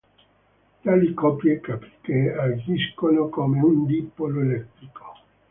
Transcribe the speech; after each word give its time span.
Tali 0.83 1.13
coppie 1.13 1.59
cariche 1.61 2.33
agiscono 2.35 3.29
come 3.29 3.61
un 3.61 3.85
dipolo 3.85 4.41
elettrico. 4.41 5.03